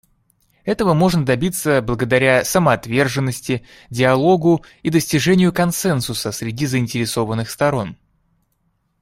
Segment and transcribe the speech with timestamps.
[0.65, 7.95] Этого можно добиться благодаря самоотверженности, диалогу и достижению консенсуса среди заинтересованных сторон.